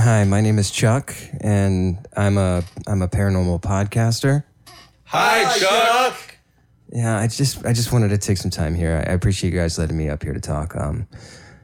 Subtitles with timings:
[0.00, 4.44] Hi, my name is Chuck, and I'm a I'm a paranormal podcaster.
[5.06, 6.36] Hi, Chuck.
[6.92, 9.04] Yeah, I just I just wanted to take some time here.
[9.04, 10.76] I appreciate you guys letting me up here to talk.
[10.76, 11.08] Um,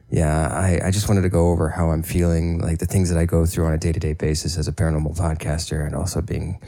[0.09, 3.17] yeah, I, I just wanted to go over how I'm feeling, like the things that
[3.17, 6.21] I go through on a day to day basis as a paranormal podcaster, and also
[6.21, 6.59] being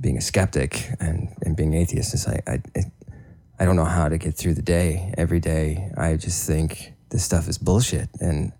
[0.00, 2.14] being a skeptic and, and being atheist.
[2.14, 2.62] Is I, I
[3.60, 5.12] I don't know how to get through the day.
[5.18, 8.52] Every day, I just think this stuff is bullshit, and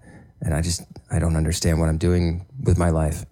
[0.42, 3.24] and I just I don't understand what I'm doing with my life.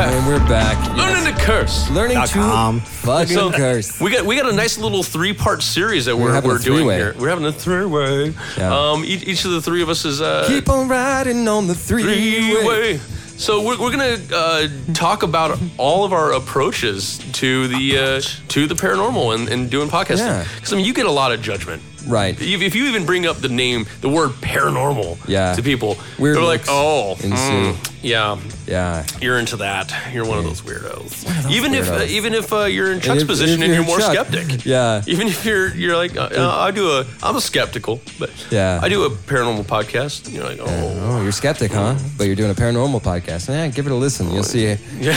[0.00, 0.14] Back.
[0.14, 0.96] And we're back.
[0.96, 1.90] Learning to curse.
[1.90, 2.80] Learning to com.
[2.80, 4.00] fucking So curse.
[4.00, 6.88] we got we got a nice little three part series that we're, a we're doing
[6.88, 7.14] here.
[7.18, 8.34] We're having a three way.
[8.56, 8.74] Yeah.
[8.92, 11.74] Um, each, each of the three of us is uh, Keep on riding on the
[11.74, 13.00] three three-way.
[13.36, 18.66] So we're, we're gonna uh, talk about all of our approaches to the uh, to
[18.66, 20.18] the paranormal and, and doing podcasting.
[20.18, 20.46] Yeah.
[20.56, 21.82] Because I mean, you get a lot of judgment.
[22.06, 22.40] Right.
[22.40, 25.54] If if you even bring up the name, the word paranormal Yeah.
[25.54, 29.04] to people, Weird they're like, oh, mm, yeah, Yeah.
[29.20, 29.92] you're into that.
[30.12, 31.24] You're one of those weirdos.
[31.42, 32.08] those even if uh, weirdos.
[32.08, 34.64] even if uh, you're in Chuck's if- position and you're you're more Chuck, skeptic.
[34.64, 35.02] yeah.
[35.06, 38.80] Even if you're you're like uh, uh, I do a I'm a skeptical, but Yeah.
[38.82, 40.26] I do a paranormal podcast.
[40.26, 40.66] And you're like, oh,
[41.10, 41.96] Oh, you're skeptic, huh?
[42.16, 43.48] But you're doing a paranormal podcast.
[43.48, 44.30] Yeah, give it a listen.
[44.32, 45.10] You'll see, see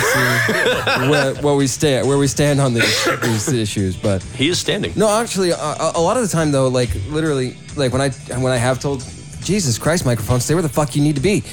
[1.10, 3.96] where, where we stand, where we stand on these, these issues.
[3.96, 4.94] But he is standing.
[4.96, 8.10] no, actually, a, a a lot of the time though, like literally, like when I
[8.40, 9.04] when I have told,
[9.42, 11.44] Jesus Christ, microphones, stay where the fuck you need to be.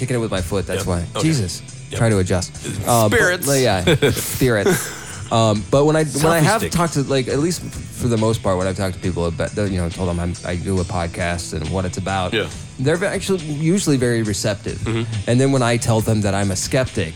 [0.00, 0.66] Kicking it with my foot.
[0.66, 0.86] That's Yep.
[0.86, 1.04] why.
[1.16, 1.28] Okay.
[1.28, 1.98] Jesus, Yep.
[1.98, 2.52] try to adjust.
[2.86, 3.46] Uh, but- Spirits.
[3.60, 5.30] yeah, spirits.
[5.30, 6.72] Um, but when I when I Selfie have stick.
[6.72, 9.54] talked to like at least for the most part when I've talked to people about
[9.56, 12.48] you know told them I'm, I do a podcast and what it's about Yeah.
[12.80, 14.78] they're actually usually very receptive
[15.28, 17.14] and then when I tell them that I'm a skeptic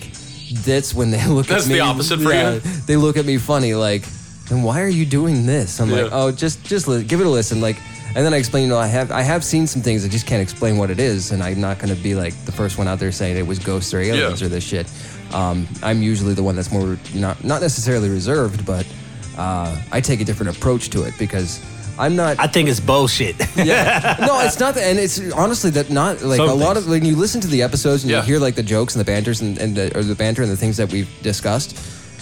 [0.68, 2.60] that's when they look That's at me the opposite for you?
[2.86, 4.04] they look at me funny like
[4.48, 6.10] then why are you doing this I'm like Yeah.
[6.20, 7.78] oh just just li- give it a listen like
[8.16, 10.26] and then I explain you know I have I have seen some things I just
[10.26, 12.86] can't explain what it is and I'm not going to be like the first one
[12.88, 14.46] out there saying it was ghosts or aliens Yeah.
[14.46, 14.86] or this shit
[15.32, 18.86] um, I'm usually the one that's more not not necessarily reserved, but
[19.36, 21.58] uh, I take a different approach to it because
[21.98, 22.38] I'm not.
[22.38, 23.34] I think it's bullshit.
[23.56, 24.74] yeah, no, it's not.
[24.76, 27.48] That, and it's honestly that not like Some a lot of when you listen to
[27.48, 28.18] the episodes and Yeah.
[28.20, 30.52] you hear like the jokes and the banters and, and the, or the banter and
[30.52, 31.76] the things that we've discussed,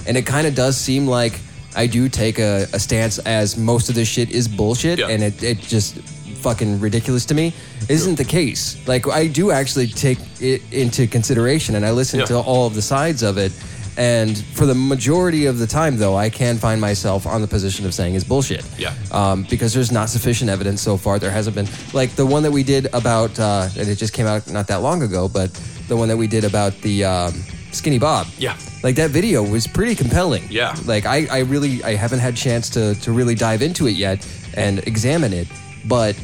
[0.07, 1.39] and it kind of does seem like
[1.75, 5.09] I do take a, a stance as most of this shit is bullshit Yeah.
[5.09, 5.99] and it, it just
[6.43, 7.53] fucking ridiculous to me
[7.89, 12.27] isn't the case like i do actually take it into consideration and i listen Yeah.
[12.27, 13.53] to all of the sides of it
[13.97, 17.87] and for the majority of the time though i can find myself on the position
[17.87, 18.93] of saying it's bullshit Yeah.
[19.13, 22.51] um, because there's not sufficient evidence so far there hasn't been like the one that
[22.51, 25.53] we did about uh, and it just came out not that long ago but
[25.87, 27.33] the one that we did about the um,
[27.71, 28.57] skinny bob Yeah.
[28.83, 30.75] Like that video was pretty compelling Yeah.
[30.87, 34.27] like I, I really i haven't had chance to to really dive into it yet
[34.55, 35.49] and examine it
[35.85, 36.15] but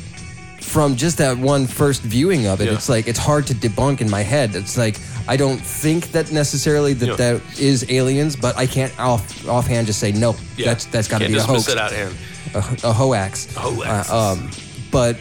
[0.61, 2.75] from just that one first viewing of it Yeah.
[2.75, 4.97] it's like it's hard to debunk in my head it's like
[5.29, 7.17] i don't think that necessarily that Yeah.
[7.17, 10.67] that is aliens but i can't off offhand just say no Yeah.
[10.67, 12.15] that's that's got to be a hoax it out hand.
[12.55, 13.47] a, a hoax.
[13.57, 14.11] A hoax.
[14.11, 14.51] Uh, um,
[14.91, 15.17] but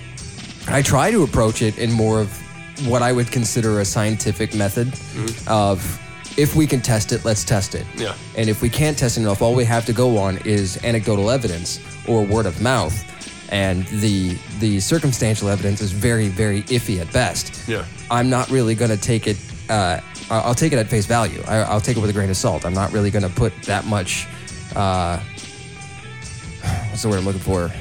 [0.69, 2.29] I try to approach it in more of
[2.87, 4.87] what I would consider a scientific method
[5.47, 5.79] of
[6.37, 7.85] if we can test it, let's test it.
[7.95, 8.15] Yeah.
[8.35, 11.29] And if we can't test it enough, all we have to go on is anecdotal
[11.31, 12.95] evidence or word of mouth.
[13.51, 17.67] And the the circumstantial evidence is very, very iffy at best.
[17.67, 17.85] Yeah.
[18.11, 19.37] I'm not really going to take it.
[19.69, 19.99] Uh,
[20.29, 21.41] I- I'll take it at face value.
[21.47, 22.65] I, I'll take it with a grain of salt.
[22.65, 24.27] I'm not really going to put that much.
[24.75, 25.19] Uh,
[26.89, 27.71] what's the word I'm looking for?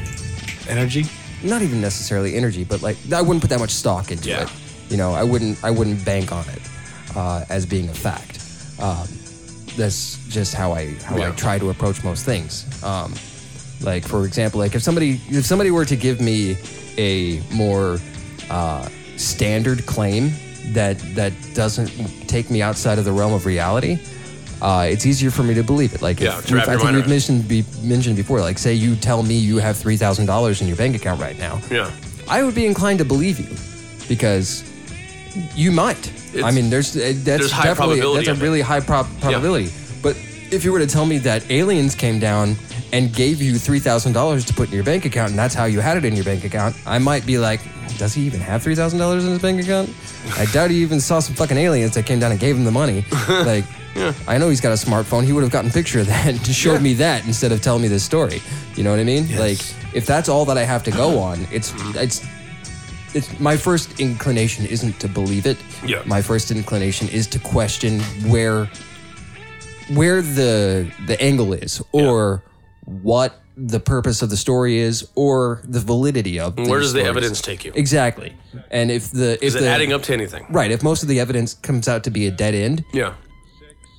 [0.68, 1.04] Energy.
[1.42, 4.42] Not even necessarily energy, but like I wouldn't put that much stock into Yeah.
[4.44, 4.52] it.
[4.88, 5.62] You know, I wouldn't.
[5.64, 6.62] I wouldn't bank on it
[7.16, 8.35] uh, as being a fact.
[8.80, 9.06] Um,
[9.76, 12.64] that's just how I how I try to approach most things.
[12.82, 13.12] Um,
[13.82, 16.56] like for example, like if somebody if somebody were to give me
[16.96, 17.98] a more
[18.50, 20.32] uh, standard claim
[20.72, 21.88] that that doesn't
[22.28, 23.98] take me outside of the realm of reality,
[24.62, 26.00] uh, it's easier for me to believe it.
[26.02, 28.40] Like, Yeah, if, wrap I think we've mentioned be, mentioned before.
[28.40, 31.38] Like, say you tell me you have three thousand dollars in your bank account right
[31.38, 31.90] now, Yeah.
[32.28, 33.54] I would be inclined to believe you
[34.08, 34.64] because
[35.54, 36.10] you might.
[36.44, 39.70] I mean, there's uh, that's there's definitely that's a really high prob- probability.
[40.02, 40.16] But
[40.50, 42.56] if you were to tell me that aliens came down
[42.92, 45.64] and gave you three thousand dollars to put in your bank account, and that's how
[45.64, 47.60] you had it in your bank account, I might be like,
[47.98, 49.90] does he even have three thousand dollars in his bank account?
[50.36, 52.70] I doubt he even saw some fucking aliens that came down and gave him the
[52.72, 53.04] money.
[53.28, 53.64] Like,
[54.28, 55.24] I know he's got a smartphone.
[55.24, 57.80] He would have gotten a picture of that and showed me that instead of telling
[57.80, 58.42] me this story.
[58.74, 59.26] You know what I mean?
[59.38, 59.58] Like,
[59.94, 62.20] if that's all that I have to go on, it's it's
[63.14, 65.56] it's my first inclination isn't to believe it.
[65.84, 66.02] Yeah.
[66.06, 68.00] My first inclination is to question
[68.30, 68.68] where
[69.94, 72.42] where the the angle is or
[72.84, 77.40] what the purpose of the story is or the validity of Where does the evidence
[77.40, 77.72] take you?
[77.74, 78.36] Exactly.
[78.70, 80.44] And if the if Is it the, adding up to anything?
[80.50, 83.14] right, if most of the evidence comes out to be a dead end, Yeah.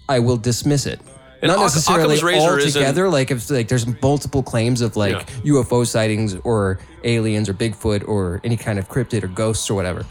[0.09, 0.99] I will dismiss it.
[1.41, 3.09] And Not Oc- necessarily all together.
[3.09, 8.41] Like if like there's multiple claims of like UFO sightings or aliens or Bigfoot or
[8.43, 10.05] any kind of cryptid or ghosts or whatever.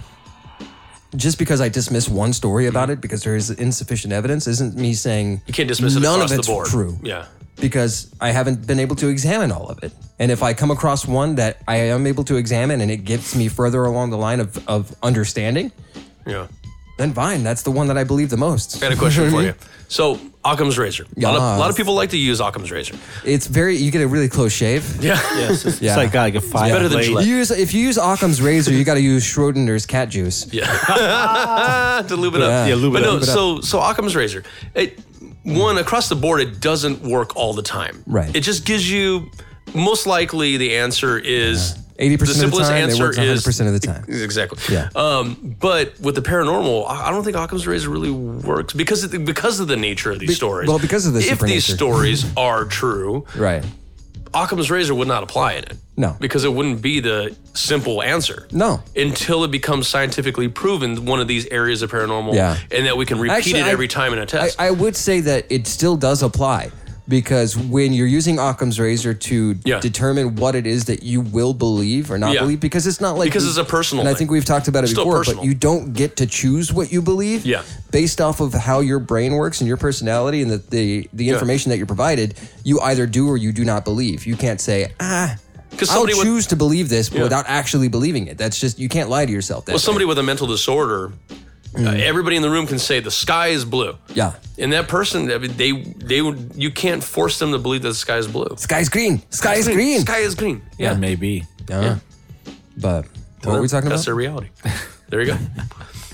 [1.14, 2.70] Just because I dismiss one story mm-hmm.
[2.70, 6.20] about it because there is insufficient evidence isn't me saying You can't dismiss it none
[6.20, 6.66] of it's the board.
[6.68, 6.98] true.
[7.02, 7.26] Yeah.
[7.58, 9.92] Because I haven't been able to examine all of it.
[10.18, 13.34] And if I come across one that I am able to examine and it gets
[13.34, 15.72] me further along the line of, of understanding,
[16.26, 16.48] Yeah.
[16.98, 17.42] then fine.
[17.44, 18.76] That's the one that I believe the most.
[18.76, 19.54] I got a question for you.
[19.88, 20.20] So
[20.52, 21.04] Occam's razor.
[21.16, 22.94] A lot, of, a lot of people like to use Occam's razor.
[23.24, 25.02] It's very you get a really close shave.
[25.02, 25.14] Yeah.
[25.36, 25.90] Yes, it's, Yeah.
[25.90, 27.06] it's like got like a five better than blade.
[27.06, 27.26] Gillette.
[27.26, 30.52] You use if you use Occam's razor, you got to use Schrodinger's cat juice.
[30.52, 32.02] Yeah.
[32.08, 32.48] to lube it up.
[32.48, 32.66] Yeah.
[32.66, 33.14] Yeah, lube it but no, up.
[33.14, 34.44] Lube it so so Occam's razor.
[34.74, 35.00] It,
[35.42, 38.02] one across the board, it doesn't work all the time.
[38.06, 38.34] Right.
[38.34, 39.30] It just gives you
[39.74, 43.36] most likely the answer is Eighty percent of the simplest time, answer works one hundred
[43.38, 44.04] is- percent of the time.
[44.08, 44.58] Exactly.
[44.74, 44.88] Yeah.
[44.94, 49.10] Um, but with the paranormal, I I don't think Occam's razor really works because of
[49.12, 50.68] the, because of the nature of these Be- stories.
[50.68, 53.64] well, because of the if these stories are true, Right.
[54.34, 55.76] Occam's razor would not apply in it.
[55.96, 56.14] No.
[56.20, 58.46] Because it wouldn't be the simple answer.
[58.52, 58.82] No.
[58.94, 62.58] Until it becomes scientifically proven one of these areas of paranormal Yeah.
[62.70, 64.60] and that we can repeat Actually, it I- every time in a test.
[64.60, 66.70] I would say that it still does apply
[67.08, 69.80] because when you're using Occam's razor to Yeah.
[69.80, 72.40] determine what it is that you will believe or not Yeah.
[72.40, 74.84] believe, because it's not like Because it's a personal And I think we've talked about
[74.84, 75.40] it Still before, personal.
[75.42, 77.44] but you don't get to choose what you believe.
[77.46, 77.62] Yeah.
[77.90, 81.70] Based off of how your brain works and your personality and the the, the information
[81.70, 84.26] that you're provided, you either do or you do not believe.
[84.26, 85.36] You can't say ah.
[85.76, 87.24] 'Cause I'll somebody would- choose to believe this, but Yeah.
[87.24, 88.38] without actually believing it.
[88.38, 89.66] That's just you can't lie to yourself.
[89.66, 90.08] That well, somebody way.
[90.10, 91.12] with a mental disorder,
[91.78, 93.92] uh, everybody in the room can say the sky is blue.
[93.92, 94.16] Mm.
[94.16, 94.32] Yeah.
[94.58, 97.88] And that person, I mean, they they would you can't force them to believe that
[97.88, 98.48] the sky is blue.
[98.56, 99.22] sky's green.
[99.30, 100.00] Sky is green.
[100.00, 100.62] Sky is green.
[100.78, 100.96] Yeah, Yeah.
[100.98, 101.44] maybe.
[101.68, 101.98] Yeah.
[102.76, 103.06] But
[103.44, 104.06] what were we talking That's about?
[104.06, 104.48] their reality.
[105.08, 105.38] There you go.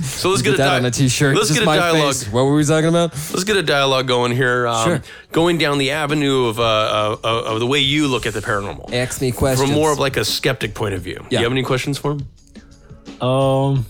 [0.02, 1.36] So let's get, Get a that di- on a t-shirt.
[1.36, 2.14] Let's Just get a my dialogue.
[2.14, 2.26] face.
[2.32, 3.12] What were we talking about?
[3.30, 4.66] Let's get a dialogue going here.
[4.66, 5.02] Um, Sure.
[5.30, 8.40] Going down the avenue of, uh, uh, of of the way you look at the
[8.40, 9.68] paranormal, Ask me questions.
[9.70, 11.16] from more of like a skeptic point of view.
[11.18, 11.38] Do Yeah.
[11.40, 12.26] you have any questions for him?
[13.20, 13.86] Um,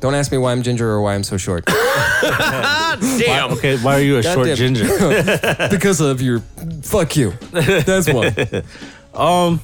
[0.00, 1.66] Don't ask me why I'm ginger or why I'm so short.
[1.66, 3.52] Damn.
[3.52, 4.56] okay, why are you a short damn.
[4.56, 4.84] ginger?
[5.70, 6.40] because of your
[6.82, 7.32] fuck you.
[7.52, 8.34] That's one.
[9.14, 9.60] um,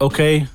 [0.00, 0.46] okay.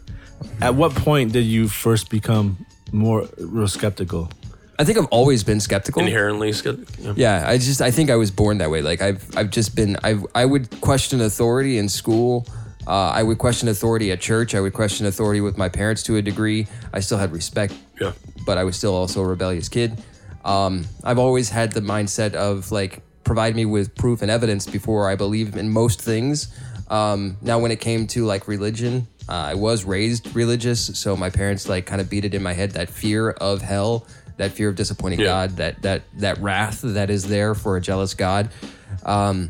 [0.61, 4.29] At what point did you first become more real skeptical?
[4.77, 6.01] I think I've always been skeptical.
[6.01, 7.05] Inherently skeptical.
[7.05, 7.41] Yeah.
[7.41, 8.81] Yeah, I just I think I was born that way.
[8.81, 12.45] Like I've I've just been I I would question authority in school.
[12.87, 14.53] Uh, I would question authority at church.
[14.53, 16.67] I would question authority with my parents to a degree.
[16.93, 18.11] I still had respect, Yeah.
[18.45, 19.97] but I was still also a rebellious kid.
[20.43, 25.09] Um, I've always had the mindset of like provide me with proof and evidence before
[25.09, 26.53] I believe in most things.
[26.89, 31.31] Um, now, when it came to like religion, uh, I was raised religious, so my
[31.31, 34.05] parents like kind of beat it in my head that fear of hell,
[34.37, 35.25] that fear of disappointing Yeah.
[35.25, 38.49] God, that that that wrath that is there for a jealous God.
[39.03, 39.49] Um,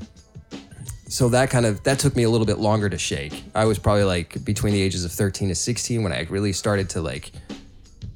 [1.09, 3.43] so that kind of that took me a little bit longer to shake.
[3.53, 6.89] I was probably like between the ages of 13 to 16 when I really started
[6.91, 7.31] to like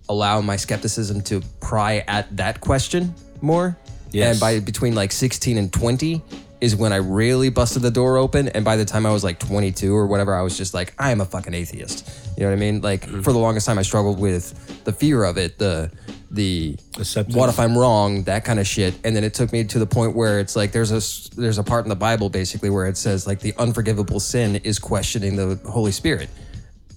[0.10, 3.78] allow my skepticism to pry at that question more.
[4.12, 4.32] Yes.
[4.32, 6.22] And by between like 16 and 20
[6.62, 8.50] is when I really busted the door open.
[8.50, 11.12] And by the time I was like 22 or whatever, I was just like, I
[11.12, 12.10] am a fucking atheist.
[12.36, 12.82] You know what I mean?
[12.82, 13.24] Like mm.
[13.24, 15.92] for the longest time, I struggled with the fear of it, the
[16.32, 17.36] the Acceptance.
[17.36, 18.94] what if I'm wrong, that kind of shit.
[19.04, 21.64] And then it took me to the point where it's like there's a there's a
[21.64, 25.60] part in the Bible basically where it says like the unforgivable sin is questioning the
[25.68, 26.30] Holy Spirit,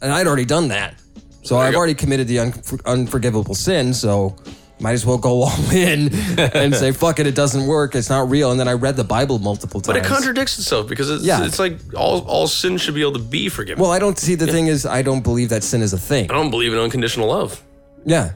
[0.00, 0.94] and I'd already done that,
[1.42, 1.78] so There I've go.
[1.78, 2.54] already committed the un-
[2.86, 3.92] unforgivable sin.
[3.94, 4.36] So
[4.80, 8.28] might as well go all in and say fuck it, it doesn't work, it's not
[8.30, 8.50] real.
[8.50, 9.96] And then I read the Bible multiple times.
[9.98, 11.44] But it contradicts itself because it's, Yeah.
[11.44, 13.80] it's like all, all sin should be able to be forgiven.
[13.82, 16.30] Well, I don't see the thing is I don't believe that sin is a thing.
[16.30, 17.62] I don't believe in unconditional love.
[18.04, 18.32] Yeah,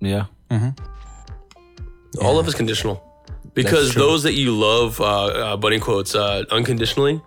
[0.00, 0.26] Yeah.
[2.22, 3.04] All love is conditional.
[3.54, 7.20] Because those that you love, uh, uh, bunny quotes, uh, unconditionally,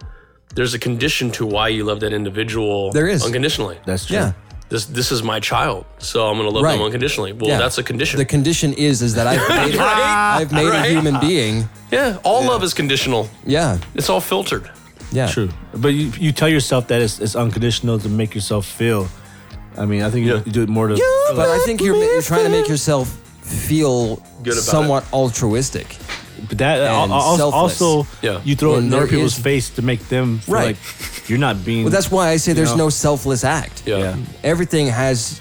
[0.55, 3.23] there's a condition to why you love that individual There is.
[3.25, 3.79] unconditionally.
[3.85, 4.17] That's true.
[4.17, 4.33] yeah.
[4.71, 6.77] This this is my child, so I'm going to love Right.
[6.77, 7.33] them unconditionally.
[7.33, 7.59] Well, Yeah.
[7.63, 8.17] that's a condition.
[8.17, 10.37] The condition is is that I've made, Right?
[10.41, 10.89] I've made Right?
[10.89, 11.55] a human being.
[11.97, 13.23] yeah, all love is conditional.
[13.45, 14.65] Yeah, It's all filtered.
[15.11, 15.49] yeah, True.
[15.83, 19.07] But you, you tell yourself that it's, it's unconditional to make yourself feel
[19.77, 20.41] I mean, I think you, Yeah.
[20.45, 20.95] you do it more to.
[21.35, 23.07] But I think you're, you're trying to make yourself
[23.41, 25.87] feel Good about somewhat altruistic.
[26.49, 28.39] But that And al- al- also, Yeah.
[28.43, 30.65] you throw it in other people's is- face to make them feel Right.
[30.67, 31.83] like you're not being.
[31.83, 32.85] Well, that's why I say there's know?
[32.85, 33.83] no selfless act.
[33.85, 33.97] Yeah.
[33.97, 34.15] yeah.
[34.43, 35.39] Everything has,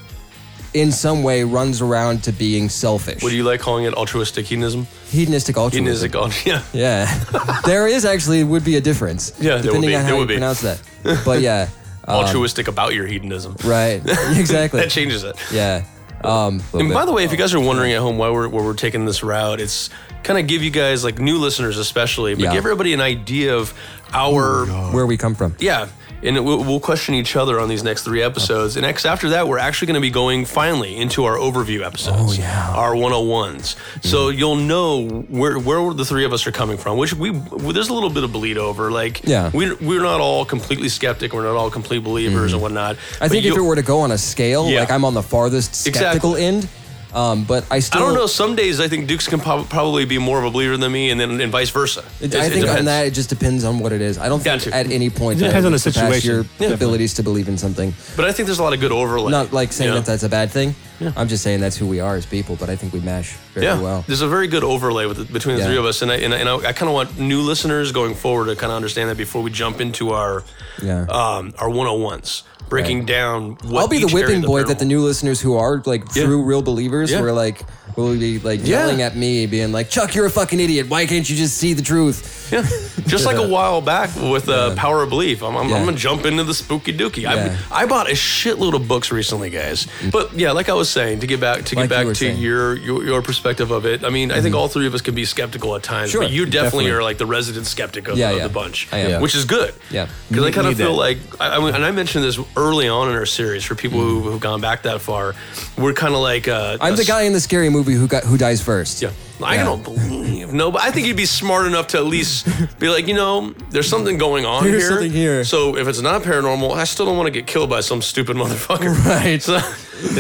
[0.75, 3.23] in some way, runs around to being selfish.
[3.23, 3.95] What do you like calling it?
[3.95, 4.87] Altruistic hedonism?
[5.11, 5.87] Hedonistic altruism.
[5.87, 6.63] Hedonistic, al- yeah.
[6.73, 9.33] Yeah, there is actually would be a difference.
[9.41, 10.35] Yeah, there would depending be, on there how would you be.
[10.35, 10.79] pronounce that.
[11.25, 11.69] But yeah,
[12.07, 13.57] um, Altruistic about your hedonism.
[13.65, 14.01] right,
[14.37, 14.81] exactly.
[14.81, 15.35] That changes it.
[15.53, 15.83] Yeah.
[16.25, 18.63] Um, And by the way, if you guys are wondering at home why we're, why
[18.63, 19.89] we're taking this route, it's
[20.23, 22.51] kind of give you guys, like new listeners especially, but Yeah.
[22.53, 23.73] give everybody an idea of
[24.13, 25.55] our where we come from.
[25.59, 25.89] Yeah,
[26.23, 28.77] and we'll, we'll question each other on these next three episodes.
[28.77, 32.39] And next after that, we're actually going to be going finally into our overview episodes.
[32.39, 32.71] Oh, yeah.
[32.75, 33.77] our 101s.
[34.05, 34.37] So mm.
[34.37, 36.99] you'll know where where the three of us are coming from.
[36.99, 38.91] Which we there's a little bit of bleed over.
[38.91, 39.51] Like Yeah.
[39.55, 41.33] we we're not all completely skeptic.
[41.33, 42.55] We're not all complete believers mm.
[42.55, 42.97] and whatnot.
[43.21, 44.81] I think if it were to go on a scale, Yeah.
[44.81, 46.45] like I'm on the farthest skeptical Exactly.
[46.45, 46.69] end,
[47.15, 48.27] um, but I still I don't know.
[48.27, 51.11] Some days I think Dukes can prob- probably be more of a believer than me,
[51.11, 52.05] and then and vice versa.
[52.21, 54.19] It, It- I think on that it just depends on what it is.
[54.19, 54.75] I don't think Gotcha.
[54.75, 56.31] at any point It depends on the situation.
[56.31, 56.69] your Yeah.
[56.75, 57.95] abilities to believe in something.
[58.17, 59.31] But I think there's a lot of good overlap.
[59.31, 60.01] Not like saying you know?
[60.01, 60.75] that that's a bad thing.
[61.17, 62.57] I'm just saying that's who we are as people.
[62.57, 64.05] But I think we mash very yeah, well.
[64.07, 65.69] there's a very good overlay with the, between the Yeah.
[65.69, 67.91] three of us, and I and I, and I, I kind of want new listeners
[67.91, 70.45] going forward to kind of understand that before we jump into our
[70.83, 71.07] Yeah.
[71.09, 73.59] um, our 101s, breaking down.
[73.65, 76.25] What I'll be the whipping boy that the new listeners who are like Yeah.
[76.25, 77.21] true real believers Yeah.
[77.21, 78.81] were like will be like Yeah.
[78.81, 80.89] yelling at me, being like, "Chuck, you're a fucking idiot.
[80.89, 82.63] Why can't you just see the truth?" Yeah,
[83.07, 85.41] just like a while back with uh, Power of Belief.
[85.43, 85.77] I'm, I'm, Yeah.
[85.77, 87.19] I'm gonna jump into the spooky dookie.
[87.23, 87.49] Yeah.
[87.51, 87.57] Mm.
[87.71, 89.87] I, I bought a shitload of books recently, guys.
[90.11, 92.13] But yeah, like I was saying, to get back to get Like you back were
[92.15, 92.35] to saying.
[92.37, 92.43] Mm-hmm.
[92.43, 94.05] your, your your perspective of it.
[94.05, 96.33] I mean, I think all three of us can be skeptical at times, Sure, but
[96.33, 96.91] you definitely, definitely.
[96.91, 98.43] are like the resident skeptic of, Yeah, of yeah.
[98.49, 99.23] the bunch, I am.
[99.23, 99.73] which is good.
[99.91, 100.09] Yeah.
[100.29, 100.99] because I kind of need feel that.
[100.99, 104.01] like, I, I mean, and I mentioned this early on in our series for people
[104.01, 105.35] who, who've gone back that far.
[105.79, 108.25] We're kind of like uh, I'm a the guy in the scary movie who got
[108.25, 109.01] who dies first.
[109.03, 109.11] yeah.
[109.43, 109.65] I Yeah.
[109.65, 112.47] don't believe no, but I think you'd be smart enough to at least
[112.79, 114.91] be like, you know, there's something going on Here's here.
[114.91, 115.45] something here.
[115.45, 118.37] So if it's not paranormal, I still don't want to get killed by some stupid
[118.37, 118.91] motherfucker.
[119.11, 119.43] Right.
[119.43, 119.59] So,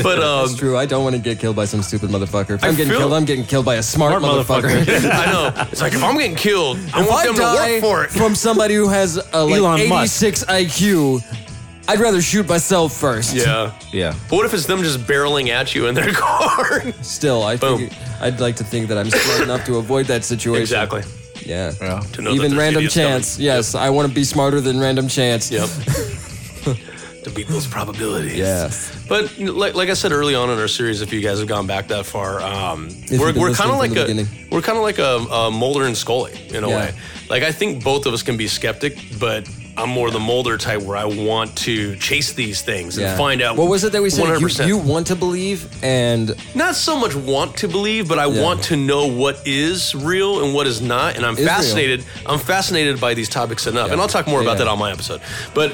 [0.02, 0.76] but um, It's true.
[0.78, 2.54] I don't want to get killed by some stupid motherfucker.
[2.54, 4.70] If I'm getting feel- killed, I'm getting killed by a smart, Smart motherfucker.
[4.84, 5.10] motherfucker.
[5.26, 7.72] I know it's like if I'm getting killed, I if want I them to die
[7.72, 8.10] work for it.
[8.10, 10.22] from somebody who has a like Elon Musk.
[10.22, 11.22] 86 IQ,
[11.90, 13.34] I'd rather shoot myself first.
[13.34, 13.72] yeah.
[13.92, 14.14] Yeah.
[14.28, 16.82] But what if it's them just barreling at you in their car?
[17.02, 17.78] Still, I Boom.
[17.88, 20.62] think I'd like to think that I'm smart enough to avoid that situation.
[20.62, 21.02] exactly.
[21.44, 21.72] Yeah.
[21.80, 22.00] Yeah.
[22.12, 23.34] To know Even there's random chance.
[23.36, 23.46] coming.
[23.46, 25.50] Yes, I want to be smarter than random chance.
[25.50, 25.68] Yep.
[27.24, 28.36] to beat those probabilities.
[28.36, 28.96] Yes.
[29.08, 31.66] But like, like I said early on in our series, if you guys have gone
[31.66, 34.26] back that far, um, we're, we're kind of like a beginning.
[34.50, 36.76] we're kind of like a, a Mulder and Scully in a Yeah.
[36.76, 36.94] way.
[37.28, 39.48] Like I think both of us can be skeptic, but
[39.80, 43.16] I'm more the Mulder type where I want to chase these things and Yeah.
[43.16, 43.56] find out.
[43.56, 44.24] What was it that we said?
[44.26, 44.66] You, 100%.
[44.68, 48.76] you want to believe, and Not so much want to believe, but I want to
[48.76, 51.46] know what is real and what is not, and I'm real.
[51.46, 52.04] fascinated.
[52.26, 54.64] I'm fascinated by these topics enough, and I'll talk more about Yeah.
[54.64, 55.20] that on my episode.
[55.54, 55.72] But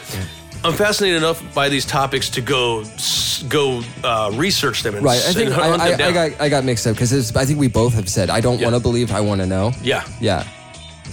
[0.65, 5.15] I'm fascinated enough by these topics to go s- go uh, research them and, right.
[5.21, 6.09] I s- think and I, hunt I, them.
[6.09, 8.61] I got I got mixed up because I think we both have said I don't
[8.61, 9.73] want to believe, I want to know.
[9.83, 10.05] yeah.
[10.21, 10.45] Yeah.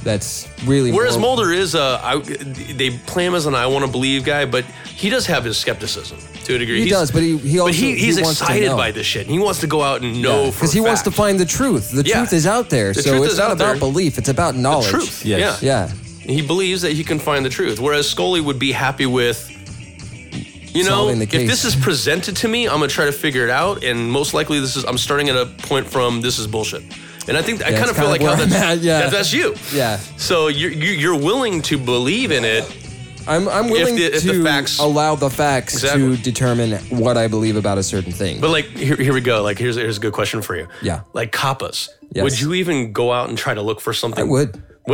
[0.04, 3.86] That's really Whereas more- Mulder is a, I, they play him as an I want
[3.86, 6.80] to believe guy, but he does have his skepticism to a degree.
[6.80, 8.76] He He's- does, but he- he also- but he, he's he wants to excited know.
[8.78, 9.28] by this shit.
[9.28, 11.46] He wants to go out and know for because he a wants to find the
[11.46, 11.92] truth.
[11.92, 12.18] The Yeah.
[12.18, 13.76] truth is out there, The so truth it's is not out about there.
[13.80, 14.18] belief.
[14.18, 14.88] It's about knowledge.
[14.90, 15.26] truth.
[15.26, 15.62] Yes.
[15.62, 15.90] Yeah.
[16.26, 16.34] Yeah.
[16.34, 19.50] He believes that he can find the truth, whereas Scully would be happy with,
[20.74, 23.84] you know, if this is presented to me, I'm gonna try to figure it out,
[23.84, 26.84] and most likely this is I'm starting at a point from this is bullshit,
[27.28, 29.02] and I think I kind of feel like how that's, at, yeah.
[29.02, 29.56] that- that's you.
[29.74, 29.98] Yeah.
[30.18, 32.64] So you're you- you're willing to believe in it,
[33.28, 36.18] I'm I'm willing the- if the to facts- allow the facts Exactly.
[36.18, 38.42] to determine what I believe about a certain thing.
[38.42, 39.42] but like here, here we go.
[39.44, 40.68] Like here's here's a good question for you.
[40.82, 41.02] Yeah.
[41.14, 41.90] Like kappas.
[42.12, 42.24] Yes.
[42.24, 44.20] Would you even go out and try to look for something?
[44.20, 44.62] I would.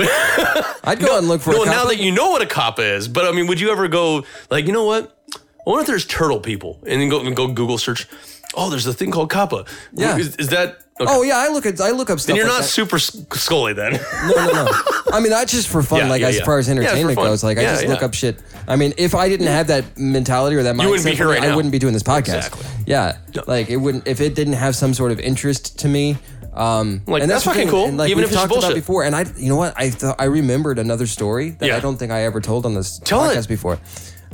[0.83, 3.07] I'd go out and look for no, now that you know what a kappa is,
[3.07, 5.15] but I mean, would you ever go like, you know what?
[5.36, 8.07] I wonder if there's turtle people, and then go and go Google search.
[8.55, 9.65] Oh, there's a thing called kappa.
[9.93, 10.17] Yeah.
[10.17, 10.79] is, is that?
[11.01, 11.10] Okay.
[11.13, 12.27] Oh yeah, I look at I look up stuff.
[12.27, 12.68] then you're like not that.
[12.68, 13.94] super scully then.
[13.94, 14.72] No, no, no.
[15.13, 16.00] I mean, that's just for fun.
[16.00, 16.44] Yeah, like yeah, as yeah.
[16.46, 18.39] far as Yeah, it's for entertainment goes, like I just look up shit.
[18.68, 21.34] I mean, if I didn't have that mentality or that mindset, wouldn't be here me,
[21.34, 21.56] right I now.
[21.56, 22.48] wouldn't be doing this podcast.
[22.48, 22.65] Exactly.
[22.86, 26.18] Yeah, like it wouldn't if it didn't have some sort of interest to me.
[26.53, 28.75] Um, Like, and that's the fucking cool, And like even if it's talked about bullshit.
[28.75, 31.72] before, and I, you know what, I thought I remembered another story that.
[31.72, 33.38] I don't think I ever told on this Tell it.
[33.38, 33.79] podcast before.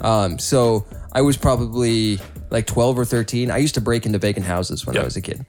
[0.01, 2.19] Um, so I was probably
[2.49, 3.51] like 12 or 13.
[3.51, 5.01] I used to break into vacant houses when Yeah.
[5.01, 5.45] I was a kid.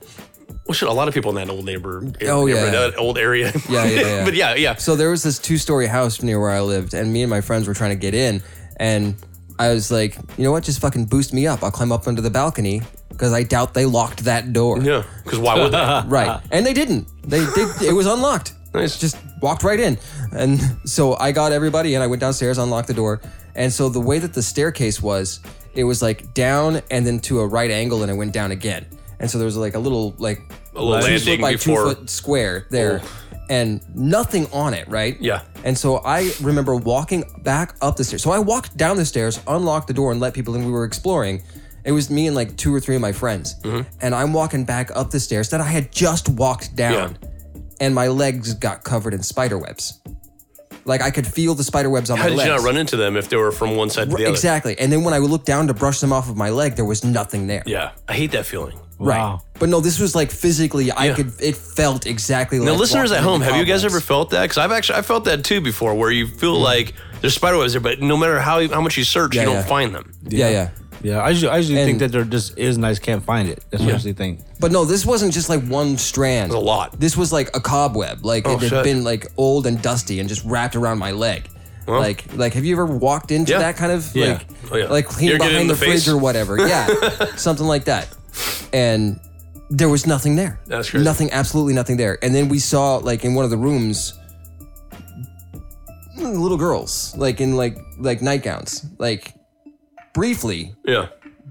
[0.67, 2.71] Well, shit, a lot of people in that old neighbor, Oh, yeah.
[2.71, 3.53] that old area.
[3.69, 4.25] Yeah, yeah, yeah.
[4.25, 4.75] but yeah, yeah.
[4.77, 7.41] So there was this two story house near where I lived, and me and my
[7.41, 8.43] friends were trying to get in,
[8.79, 9.15] and
[9.59, 10.65] I was like, you know what?
[10.65, 11.63] Just fucking boost me up.
[11.63, 14.81] I'll climb up onto the balcony because I doubt they locked that door.
[14.81, 16.03] Yeah, because why would they?
[16.07, 16.41] Right.
[16.51, 17.09] And they didn't.
[17.23, 18.53] They, they it was unlocked.
[18.75, 18.99] Nice.
[18.99, 19.97] Just walked right in.
[20.33, 23.23] And so I got everybody and I went downstairs, unlocked the door.
[23.55, 25.41] And so the way that the staircase was,
[25.75, 28.85] it was like down and then to a right angle and it went down again.
[29.19, 30.41] And so there was like a little like
[30.75, 33.03] A little two landing foot by before- two foot square there.
[33.49, 35.17] And nothing on it, right?
[35.21, 35.43] Yeah.
[35.63, 38.21] And so I remember walking back up the stairs.
[38.25, 40.65] So I walked down the stairs, unlocked the door, and let people in.
[40.65, 41.43] We were exploring.
[41.85, 43.55] It was me and like two or three of my friends.
[43.63, 43.83] Mm-hmm.
[44.01, 47.19] And I'm walking back up the stairs that I had just walked down.
[47.79, 50.01] And my legs got covered in spider webs.
[50.85, 52.49] Like I could feel the spider webs on How my did legs.
[52.49, 54.33] you not run into them if they were from one side to the other?
[54.33, 54.77] Exactly.
[54.81, 56.85] And then when I would look down to brush them off of my leg, there
[56.85, 57.63] was nothing there.
[57.65, 58.77] Yeah, I hate that feeling.
[58.99, 59.19] Right.
[59.19, 59.43] Wow.
[59.59, 61.15] But no, this was like physically, I Yeah.
[61.15, 62.67] could, it felt exactly like.
[62.67, 63.95] Now, listeners at walking home, into have you guys cobwebs.
[63.95, 64.43] ever felt that?
[64.43, 66.63] Because I've actually I felt that too before, where you feel mm-hmm.
[66.65, 69.47] like there's spider webs there, but no matter how how much you search, Yeah, you
[69.49, 69.63] don't yeah.
[69.65, 70.13] find them.
[70.29, 70.71] Yeah, yeah.
[71.03, 73.49] Yeah, I usually, I usually think that there just is and I just can't find
[73.51, 73.63] it.
[73.71, 74.41] That's what I usually think.
[74.59, 76.51] But no, this wasn't just like one strand.
[76.51, 76.99] There's a lot.
[76.99, 78.25] This was like a cobweb.
[78.25, 78.85] Like Oh, it had shit.
[78.85, 81.49] been like old and dusty and just wrapped around my leg.
[81.87, 83.59] like like have you ever walked into Yeah.
[83.59, 84.27] that kind of Yeah.
[84.33, 84.87] like Oh, yeah.
[84.89, 86.05] like clean You're getting behind in the, the face?
[86.05, 86.67] fridge or whatever?
[86.67, 86.87] Yeah.
[87.37, 88.09] something like that.
[88.73, 89.21] And
[89.71, 90.61] there was nothing there.
[90.67, 91.05] That's crazy.
[91.05, 92.19] Nothing, absolutely nothing there.
[92.23, 94.13] And then we saw like in one of the rooms
[96.19, 99.35] little girls like in like like nightgowns like
[100.15, 101.09] briefly Yeah,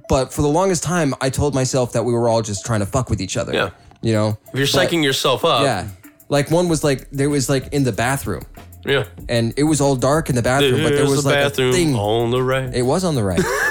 [0.10, 2.86] but for the longest time i told myself that we were all just trying to
[2.88, 3.70] fuck with each other Yeah.
[4.02, 5.62] you know if you're But- psyching yourself up.
[5.64, 5.88] yeah
[6.30, 8.44] like one was like there was like in the bathroom
[8.86, 9.06] yeah.
[9.30, 11.74] and it was all dark in the bathroom but there was the like bathroom a
[11.74, 12.74] thing on the right.
[12.74, 13.40] it was on the right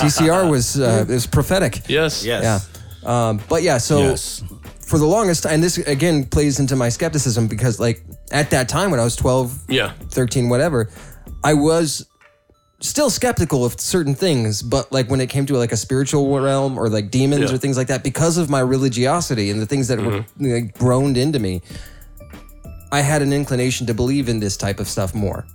[0.00, 2.24] ccr was uh, it was prophetic yes.
[2.24, 2.42] Yes.
[2.42, 2.60] yeah
[3.28, 4.42] um, but yeah so Yes.
[4.80, 8.68] for the longest time, and this again plays into my skepticism because like at that
[8.68, 9.92] time when i was 12 Yeah.
[10.10, 10.90] 13 whatever
[11.44, 12.06] i was
[12.80, 16.78] still skeptical of certain things but like when it came to like a spiritual realm
[16.78, 17.46] or like demons Yeah.
[17.46, 17.54] Mm-hmm.
[17.54, 21.16] or things like that because of my religiosity and the things that were like, groaned
[21.16, 21.62] into me
[22.92, 25.46] i had an inclination to believe in this type of stuff more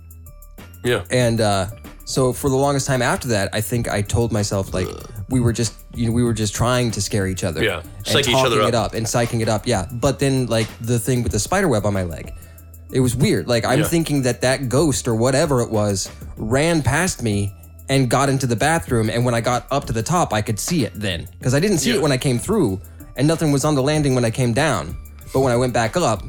[0.84, 1.04] Yeah.
[1.10, 1.66] and uh
[2.04, 4.88] so for the longest time after that i think i told myself like
[5.28, 7.80] we were just you know we were just trying to scare each other Yeah.
[7.80, 8.86] and Psych each talking it up.
[8.86, 11.86] up and psyching it up yeah but then like the thing with the spider web
[11.86, 12.32] on my leg
[12.92, 13.86] it was weird like i'm Yeah.
[13.86, 17.54] thinking that that ghost or whatever it was ran past me
[17.88, 20.58] and got into the bathroom and when i got up to the top i could
[20.58, 21.96] see it then because i didn't see Yeah.
[21.96, 22.80] it when i came through
[23.16, 24.96] and nothing was on the landing when i came down
[25.32, 26.22] but when i went back up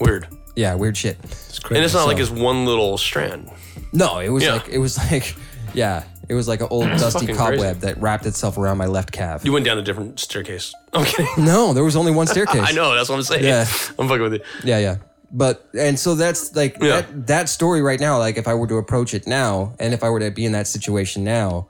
[0.00, 0.28] Weird.
[0.56, 1.76] yeah weird shit It's crazy.
[1.76, 3.50] And it's not like So- it's one little strand.
[3.92, 4.54] No, it was Yeah.
[4.54, 5.34] like it was like
[5.74, 7.78] yeah, it was like an old dusty fucking cobweb crazy.
[7.94, 9.44] that wrapped itself around my left calf.
[9.44, 10.72] You went down a different staircase.
[10.94, 11.44] I'm kidding.
[11.44, 12.62] no, there was only one staircase.
[12.66, 12.94] I know.
[12.94, 13.44] That's what I'm saying.
[13.44, 13.60] Yeah.
[13.98, 14.40] I'm fucking with you.
[14.64, 14.96] Yeah, yeah.
[15.30, 17.02] But and so that's like Yeah.
[17.02, 18.18] that that story right now.
[18.18, 20.52] Like if I were to approach it now, and if I were to be in
[20.52, 21.68] that situation now,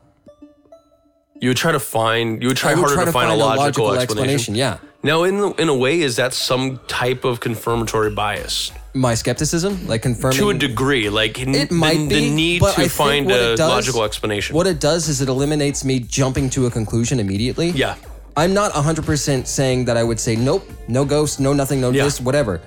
[1.40, 2.42] You would try to find.
[2.42, 4.54] You would try would harder try to, find, a logical, explanation.
[4.54, 9.14] Yeah, Now, in the, in a way, is that some type of confirmatory bias my
[9.14, 11.08] skepticism, like confirming to a degree?
[11.08, 14.02] Like n- It might the, be the need but I to find a does- logical
[14.02, 14.56] explanation.
[14.56, 17.70] What it does is it eliminates me jumping to a conclusion immediately.
[17.70, 17.94] Yeah.
[18.36, 22.04] I'm not 100% saying that I would say, nope, no ghost, no nothing, no Yeah.
[22.04, 22.60] this, whatever.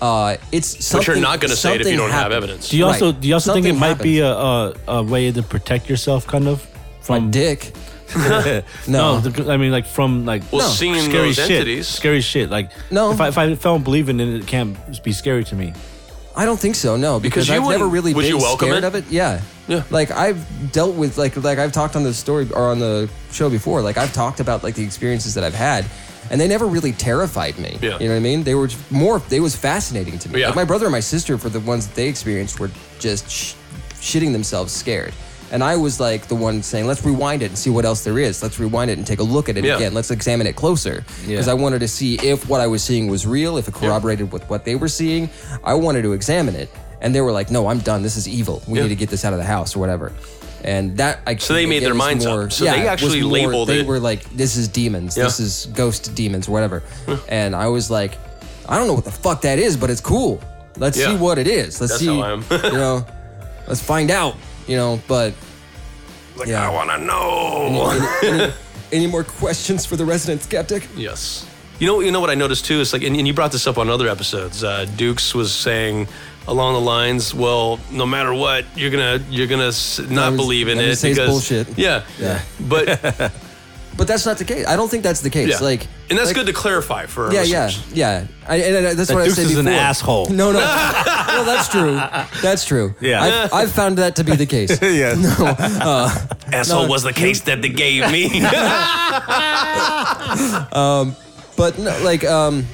[0.00, 1.06] Uh, it's something.
[1.06, 2.70] But you're not going to say it if you don't have evidence.
[2.70, 3.20] Do you also Right.
[3.20, 6.26] do you also think it Something might be a, a a way to protect yourself,
[6.26, 6.66] kind of
[7.08, 7.72] My from dick.
[8.16, 8.62] no?
[8.88, 9.20] No.
[9.20, 10.68] the- I mean, like from like well, No.
[10.68, 11.88] seeing scary those shit, entities.
[11.88, 12.50] scary shit.
[12.50, 13.12] Like No.
[13.12, 15.72] if I, if I don't believe in it, it can't be scary to me.
[16.36, 16.96] I don't think so.
[16.96, 18.86] No, because, Because you I've never wouldn't- really would been you welcome scared it?
[18.86, 19.04] of it.
[19.10, 19.82] Yeah, Yeah.
[19.90, 23.50] Like I've dealt with like like I've talked on the story or on the show
[23.50, 23.82] before.
[23.82, 25.84] Like I've talked about like the experiences that I've had,
[26.30, 27.78] and they never really terrified me.
[27.82, 27.98] Yeah.
[27.98, 28.44] You know what I mean?
[28.44, 29.18] They were more.
[29.28, 30.40] They was fascinating to me.
[30.40, 30.46] Yeah.
[30.46, 32.70] Like my brother and my sister, for the ones that they experienced, were
[33.00, 33.54] just sh-
[33.94, 35.12] shitting themselves scared.
[35.52, 38.18] And I was like the one saying, "Let's rewind it and see what else there
[38.18, 38.42] is.
[38.42, 39.76] Let's rewind it and take a look at it Yeah.
[39.76, 39.94] again.
[39.94, 41.48] Let's examine it closer." Because.
[41.48, 44.48] I wanted to see if what I was seeing was real, if it corroborated with
[44.48, 45.28] what they were seeing.
[45.64, 46.68] I wanted to examine it,
[47.00, 48.02] and they were like, "No, I'm done.
[48.02, 48.62] This is evil.
[48.68, 48.84] We Yeah.
[48.84, 50.12] need to get this out of the house or whatever."
[50.62, 52.52] And that I So they made their minds up.
[52.52, 55.16] So they actually labeled they it- were like, "This is demons.
[55.16, 55.24] Yeah.
[55.24, 56.82] This is ghost demons, whatever."
[57.28, 58.12] and I was like,
[58.68, 60.38] "I don't know what the fuck that is, but it's cool.
[60.78, 61.08] Let's Yeah.
[61.08, 61.80] see what it is.
[61.80, 62.06] Let's That's see.
[62.06, 62.44] how I am.
[62.50, 63.04] you know,
[63.68, 64.36] let's find out.
[64.66, 65.34] You know, but."
[66.36, 66.66] Like, Yeah.
[66.66, 67.90] I want to know.
[68.22, 68.52] any,
[68.92, 70.88] any more questions for the resident skeptic?
[70.96, 71.44] Yes.
[71.78, 73.66] You know, you know what I noticed too is like, and, and you brought this
[73.66, 74.62] up on other episodes.
[74.64, 76.08] Uh, Dukes was saying
[76.46, 80.68] along the lines, "Well, no matter what, you're gonna you're gonna s- not was- believe
[80.68, 81.78] in it say it's because bullshit.
[81.78, 82.40] Yeah, Yeah.
[82.68, 83.00] But
[83.96, 84.66] but that's not the case.
[84.66, 85.48] I don't think that's the case.
[85.48, 85.58] Yeah.
[85.66, 87.92] Like, and that's like- good to clarify for our Yeah, yeah, listeners.
[87.96, 88.26] yeah.
[88.48, 89.72] I, and, and that's That what I Dukes said is before.
[89.72, 90.26] an asshole.
[90.30, 91.44] No, no, no.
[91.44, 91.94] That's true.
[92.42, 92.94] That's true.
[93.00, 93.22] Yeah.
[93.22, 94.70] I've, I've found that to be the case.
[94.82, 95.14] yeah.
[95.14, 95.34] No.
[95.38, 96.10] Uh,
[96.52, 98.26] asshole was the case that they gave me.
[100.72, 101.14] Um,
[101.56, 102.64] but no, like, um,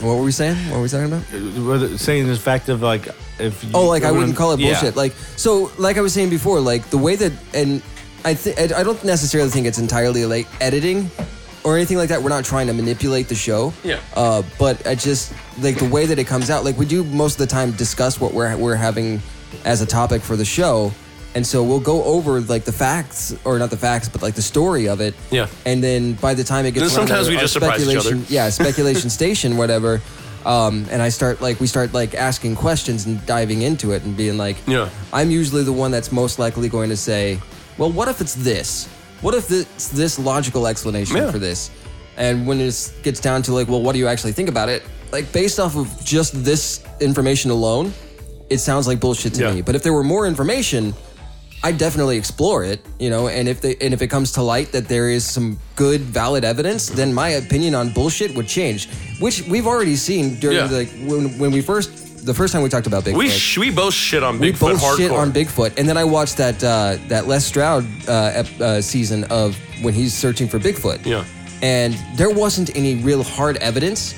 [0.00, 0.56] what were we saying?
[0.70, 1.22] What were we talking about?
[1.32, 4.60] Uh, whether- saying the fact of like if you, Oh, like I wouldn't call it
[4.60, 4.72] Yeah.
[4.72, 4.96] bullshit.
[4.96, 7.82] Like so, like I was saying before, like the way that, and
[8.24, 11.10] I think I don't necessarily think it's entirely like editing
[11.64, 12.22] or anything like that.
[12.22, 13.72] We're not trying to manipulate the show.
[13.84, 14.00] Yeah.
[14.14, 16.64] Uh, but I just like the way that it comes out.
[16.64, 19.20] Like we do most of the time discuss what we're we're having
[19.64, 20.92] as a topic for the show.
[21.34, 24.42] And so we'll go over like the facts, or not the facts, but like the
[24.42, 25.14] story of it.
[25.30, 25.46] Yeah.
[25.64, 28.00] And then by the time it gets around sometimes we our just surprise each other.
[28.00, 30.00] speculation- Yeah, speculation station, whatever.
[30.44, 34.16] Um, and I start like we start like asking questions and diving into it and
[34.16, 34.88] being like, Yeah.
[35.12, 37.38] I'm usually the one that's most likely going to say,
[37.78, 38.88] well, what if it's this?
[39.20, 41.30] What if it's this logical explanation Yeah.
[41.30, 41.70] for this?
[42.16, 44.82] And when it gets down to like, well, what do you actually think about it?
[45.12, 47.92] Like based off of just this information alone,
[48.48, 49.52] it sounds like bullshit to Yeah.
[49.54, 49.62] me.
[49.62, 50.94] But if there were more information,
[51.62, 54.72] I definitely explore it, you know, and if they and if it comes to light
[54.72, 59.42] that there is some good valid evidence, then my opinion on bullshit would change, which
[59.46, 60.66] we've already seen during Yeah.
[60.68, 61.90] the when when we first
[62.24, 63.16] the first time we talked about Bigfoot.
[63.16, 64.40] we sh- we both shit on Bigfoot.
[64.40, 64.96] we both hardcore.
[64.96, 68.80] shit on Bigfoot, and then I watched that uh, that Les Stroud uh, ep- uh,
[68.80, 71.04] season of when he's searching for Bigfoot.
[71.06, 71.24] Yeah.
[71.62, 74.14] and there wasn't any real hard evidence,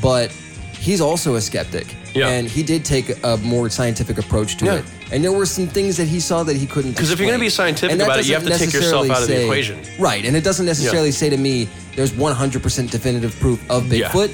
[0.00, 0.30] but
[0.78, 1.86] he's also a skeptic.
[2.14, 2.28] Yeah.
[2.28, 4.74] and he did take a more scientific approach to Yeah.
[4.76, 4.84] it.
[5.12, 6.92] And there were some things that he saw that he couldn't.
[6.92, 9.28] Because if you're gonna be scientific about it, you have to take yourself out of
[9.28, 9.78] the equation.
[9.98, 14.08] Right, and it doesn't necessarily say to me there's 100% definitive proof of Yeah.
[14.08, 14.30] Bigfoot,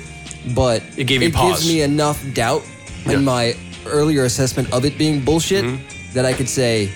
[0.54, 1.58] but It pause.
[1.58, 2.62] gives me enough doubt
[3.06, 3.12] Yeah.
[3.18, 3.54] in my
[3.86, 6.12] earlier assessment of it being bullshit Mm-hmm.
[6.14, 6.90] that I could say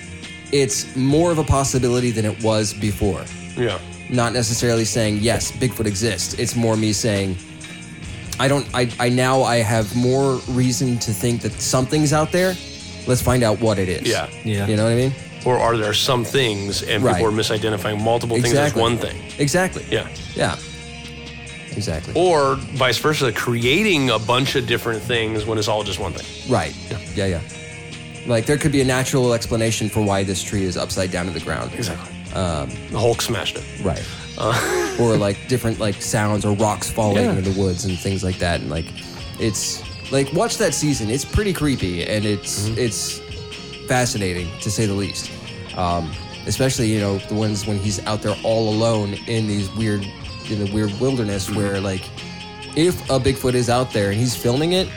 [0.53, 3.25] it's more of a possibility than it was before.
[3.57, 3.79] Yeah.
[4.09, 6.35] Not necessarily saying yes, Bigfoot exists.
[6.35, 7.37] It's more me saying
[8.38, 8.66] I don't.
[8.75, 12.55] I, I now I have more reason to think that something's out there.
[13.07, 14.03] Let's find out what it is.
[14.07, 14.29] Yeah.
[14.45, 14.66] Yeah.
[14.66, 15.12] You know what I mean?
[15.47, 17.16] Or are there some things and Right.
[17.16, 19.16] people are misidentifying multiple things as one thing?
[19.38, 19.85] Exactly.
[19.90, 20.07] Yeah.
[20.35, 20.57] Yeah.
[21.77, 22.15] Exactly.
[22.17, 26.51] Or vice versa, creating a bunch of different things when it's all just one thing.
[26.53, 26.75] Right.
[26.91, 26.99] Yeah.
[27.15, 27.27] yeah.
[27.27, 27.41] yeah.
[28.27, 31.33] Like there could be a natural explanation for why this tree is upside down to
[31.33, 31.73] the ground.
[31.75, 32.12] Exactly.
[32.33, 33.65] the Hulk smashed it.
[33.85, 34.05] Right.
[35.01, 37.33] or like different like sounds or rocks falling Yeah.
[37.33, 38.61] into the woods and things like that.
[38.61, 38.87] And like
[39.39, 41.09] it's like watch that season.
[41.11, 42.79] It's pretty creepy and it's Mm-hmm.
[42.79, 43.21] it's
[43.87, 45.31] fascinating to say the least.
[45.77, 46.11] Um,
[46.47, 50.05] especially you know the ones when he's out there all alone in these weird
[50.51, 52.09] in the weird wilderness where like
[52.77, 54.89] if a Bigfoot is out there and he's filming it,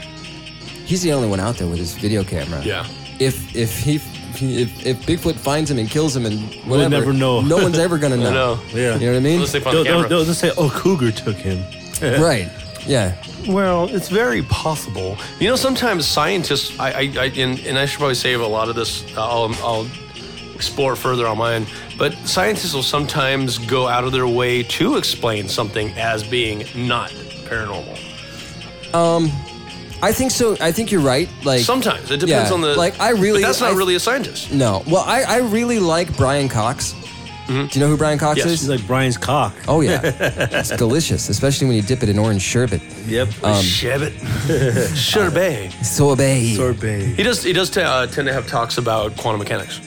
[0.86, 2.62] he's the only one out there with his video camera.
[2.64, 2.86] Yeah.
[3.20, 3.96] If if he
[4.42, 7.42] if, if Bigfoot finds him and kills him and whatever, never know.
[7.42, 8.32] No one's ever gonna know.
[8.32, 8.62] know.
[8.74, 8.96] Yeah.
[8.96, 9.34] You know what I mean?
[9.36, 10.10] Unless they find They'll, the they'll, camera.
[10.10, 11.60] they'll just say, "Oh, Cougar took him."
[12.22, 12.50] right.
[12.86, 13.16] Yeah.
[13.48, 15.18] Well, it's very possible.
[15.40, 18.70] You know, sometimes scientists, I, I, I and, and I should probably save a lot
[18.70, 19.04] of this.
[19.18, 19.88] Uh, I'll, I'll
[20.60, 21.66] explore further on mine.
[21.98, 27.12] But scientists will sometimes go out of their way to explain something as being not
[27.48, 27.96] paranormal.
[28.94, 29.32] Um,
[30.04, 30.58] I think so.
[30.60, 31.30] I think you're right.
[31.46, 32.76] Like Sometimes it depends Yeah, on the.
[32.76, 34.52] like, I really- But that's not I- really a scientist.
[34.52, 34.84] no.
[34.86, 36.94] Well, I, I really like Brian Cox.
[37.48, 38.46] Do you know who Brian Cox Yes.
[38.48, 38.60] is?
[38.62, 39.56] He's like Brian's cock.
[39.68, 40.02] oh yeah,
[40.52, 42.80] it's delicious, especially when you dip it in orange sherbet.
[43.08, 43.30] Yep.
[43.64, 44.14] Sherbet,
[44.96, 45.72] sherbet.
[45.84, 46.56] Sorbet.
[46.56, 47.16] Sorbet.
[47.18, 47.42] He does.
[47.42, 49.80] He does t- uh, tend to have talks about quantum mechanics.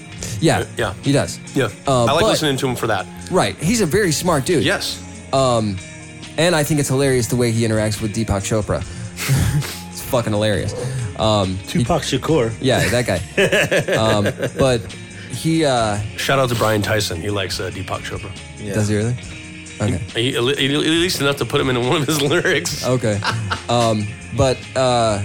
[0.42, 0.66] Yeah.
[0.76, 0.92] Yeah.
[1.02, 1.38] He does.
[1.54, 3.06] Yeah, Uh, I like but- listening to him for that.
[3.30, 3.56] Right.
[3.56, 4.64] He's a very smart dude.
[4.64, 4.98] Yes.
[5.32, 5.76] Um,
[6.36, 8.82] and I think it's hilarious the way he interacts with Deepak Chopra.
[9.90, 10.74] it's fucking hilarious.
[11.18, 12.52] Um, Tupac Shakur.
[12.60, 13.18] yeah, that guy.
[13.94, 14.24] um,
[14.58, 14.80] but
[15.30, 17.20] he uh, Shout out to Brian Tyson.
[17.20, 18.30] He likes uh, Deepak Chopra.
[18.58, 18.74] Yeah.
[18.74, 19.16] does he really?
[19.80, 19.98] Okay.
[20.14, 22.84] He, at least enough to put him in one of his lyrics.
[22.84, 23.20] Okay.
[23.68, 25.22] Um, but uh,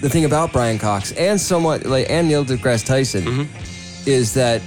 [0.00, 3.69] the thing about Brian Cox and somewhat like and Neil deGrasse Tyson Mm-hmm.
[4.06, 4.62] Is that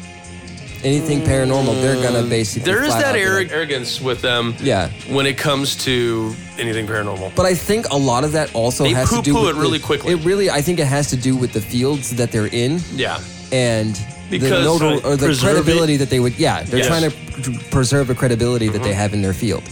[0.83, 2.71] anything paranormal, they're gonna mm, basically.
[2.71, 4.55] There is flat that out be arro- arrogance with them.
[4.59, 4.89] Yeah.
[5.09, 7.35] When it comes to anything paranormal.
[7.35, 9.59] But I think a lot of that also They has to do poo-poo with it
[9.59, 10.13] really the- quickly.
[10.13, 13.19] It really, I think, it has to do with the fields that they're in yeah.
[13.51, 13.95] and
[14.29, 16.37] the Because- notor- or the Preserve credibility that they would.
[16.37, 16.87] Yeah, they're Yes.
[16.87, 18.97] trying to preserve a credibility that they mm-hmm.
[18.99, 19.63] have in their field.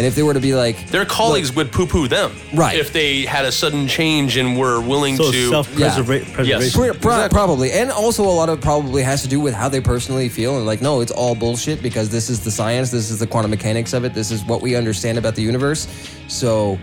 [0.00, 2.32] And if they were to be like, Their colleagues would poo poo them.
[2.54, 2.78] Right.
[2.78, 5.50] If they had a sudden change and were willing So to.
[5.50, 6.46] self-preservation.
[6.46, 6.74] Yes.
[6.74, 9.68] Pro- pro- Probably, and also a lot of it probably has to do with how
[9.68, 13.10] they personally feel, and like, no, it's all bullshit because this is the science, this
[13.10, 15.86] is the quantum mechanics of it, this is what we understand about the universe.
[16.28, 16.78] So,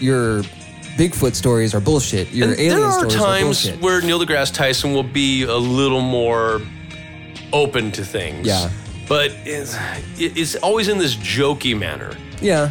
[0.00, 0.42] your
[0.98, 2.32] Bigfoot stories are bullshit.
[2.32, 3.80] Your And alien there are stories are times bullshit.
[3.80, 6.62] where Neil deGrasse Tyson will be a little more
[7.52, 8.44] open to things.
[8.44, 8.70] Yeah.
[9.08, 9.76] but it's,
[10.18, 12.16] it's always in this jokey manner.
[12.40, 12.70] Yeah.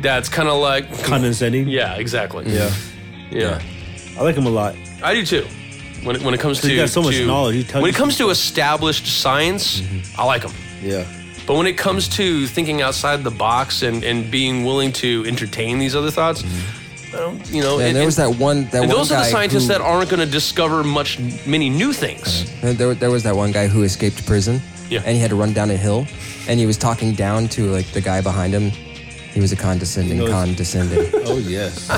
[0.00, 1.68] That's kind of like Condescending.
[1.68, 2.44] Yeah, exactly.
[2.52, 2.72] Yeah.
[3.30, 3.60] yeah.
[4.18, 4.74] I like him a lot.
[5.02, 5.46] I do too.
[6.04, 7.56] When it, when it comes to He's got so much to- knowledge.
[7.56, 10.20] He tells when you it comes to established science, Mm-hmm.
[10.20, 10.52] I like him.
[10.82, 11.04] Yeah.
[11.46, 15.78] But when it comes to thinking outside the box and, and being willing to entertain
[15.78, 16.44] these other thoughts,
[17.14, 18.64] I don't, you know, And and, there was that one.
[18.66, 21.18] That and one those are the guy scientists who- that aren't going to discover much,
[21.46, 22.50] many new things.
[22.62, 25.02] And There, there was that one guy who escaped prison, Yeah.
[25.04, 26.06] and he had to run down a hill,
[26.48, 28.70] and he was talking down to like the guy behind him.
[29.36, 31.10] He was a condescending, knows- condescending.
[31.26, 31.88] Oh yes.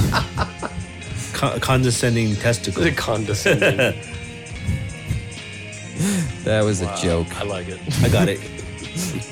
[1.34, 2.82] Con- condescending testicle.
[2.82, 3.76] The condescending.
[6.42, 7.28] that was a joke.
[7.40, 7.78] I like it.
[8.02, 8.40] I got it.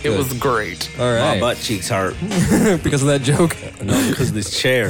[0.04, 0.88] It was great.
[1.00, 2.14] All My right, butt cheeks hurt.
[2.84, 3.56] because of that joke.
[3.82, 4.88] No, because of this chair.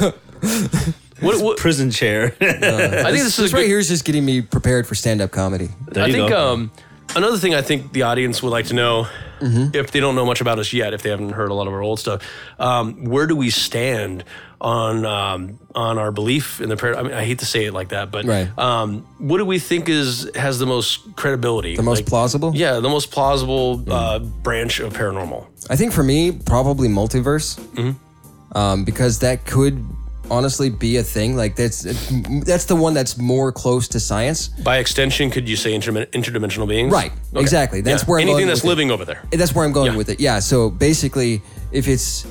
[1.19, 2.35] What, what, Prison chair.
[2.39, 4.93] I think this is This a right good- here is just getting me prepared for
[4.93, 5.69] stand-up comedy.
[5.87, 6.53] There I you think go.
[6.53, 6.71] um,
[7.15, 9.07] another thing I think the audience would like to know,
[9.39, 9.75] Mm-hmm.
[9.75, 11.73] if they don't know much about us yet, if they haven't heard a lot of
[11.73, 12.21] our old stuff,
[12.59, 14.23] um, where do we stand
[14.59, 16.97] on um, on our belief in the prayer?
[16.97, 18.49] I mean, I hate to say it like that, but Right.
[18.57, 22.51] um, what do we think is has the most credibility, The most Like, plausible.
[22.55, 25.45] Yeah, the most plausible uh, branch of paranormal.
[25.69, 28.57] I think for me, probably multiverse, Mm-hmm.
[28.57, 29.83] um, because that could
[30.29, 31.35] honestly be a thing.
[31.35, 31.81] Like that's
[32.45, 34.47] that's the one that's more close to science.
[34.49, 36.91] By extension, could you say interdim- interdimensional beings?
[36.91, 37.81] Right, exactly.
[37.81, 38.69] That's where I'm anything going that's with it.
[38.69, 39.23] living over there.
[39.31, 39.97] That's where I'm going Yeah.
[39.97, 40.19] with it.
[40.19, 40.39] Yeah.
[40.39, 42.25] So basically, if it's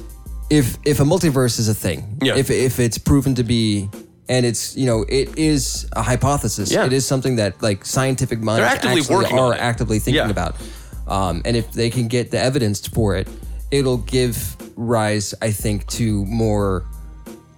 [0.50, 2.36] if if a multiverse is a thing, Yeah.
[2.36, 3.88] if if it's proven to be.
[4.28, 6.72] And it's you know it is a hypothesis.
[6.72, 6.84] Yeah.
[6.84, 10.30] It is something that like scientific minds They're actively working are actively thinking Yeah.
[10.30, 10.56] about.
[11.06, 13.28] Um, and if they can get the evidence for it,
[13.70, 16.82] it'll give rise, I think, to more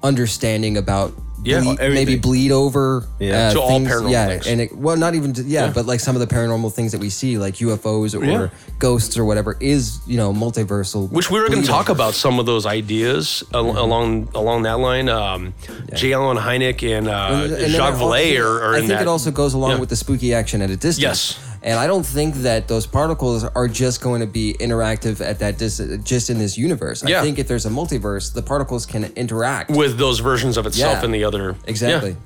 [0.02, 1.12] understanding about
[1.44, 3.48] Yeah, bleed- maybe bleed over Yeah.
[3.48, 4.46] uh, To all paranormal yeah, things.
[4.48, 7.00] and it, well, not even to, yeah, but like some of the paranormal things that
[7.00, 8.48] we see, like UFOs or Yeah.
[8.80, 11.08] ghosts or whatever, is you know multiversal.
[11.12, 11.92] Which we were going to talk over.
[11.92, 13.78] about some of those ideas al- Mm-hmm.
[13.78, 15.08] along along that line.
[15.08, 15.54] Um,
[15.94, 16.12] J.
[16.12, 19.02] Allen Hynek and, uh, And then Jacques it Vallée also- are, are I think that.
[19.02, 19.78] it also goes along Yeah.
[19.78, 20.98] with the spooky action at a distance.
[20.98, 21.38] Yes.
[21.62, 25.58] And I don't think that those particles are just going to be interactive at that
[25.58, 27.02] dis- just in this universe.
[27.06, 27.18] Yeah.
[27.20, 29.70] I think if there's a multiverse, the particles can interact.
[29.70, 31.04] with those versions of itself Yeah.
[31.04, 31.56] and the other.
[31.66, 32.16] exactly.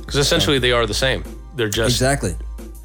[0.00, 1.22] Because essentially they are the same.
[1.56, 2.34] They're just Exactly.